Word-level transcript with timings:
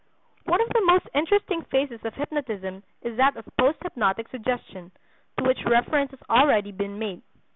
One 0.45 0.59
of 0.61 0.69
the 0.69 0.81
most 0.83 1.07
interesting 1.13 1.61
phases 1.65 2.03
of 2.03 2.15
hypnotism 2.15 2.81
is 3.03 3.17
that 3.17 3.37
of 3.37 3.45
post 3.59 3.77
hypnotic 3.83 4.29
suggestion, 4.29 4.91
to 5.37 5.43
which 5.43 5.63
reference 5.63 6.09
has 6.09 6.23
already 6.27 6.71
been 6.71 6.97
made. 6.97 7.21